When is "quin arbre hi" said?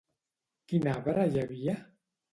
0.71-1.39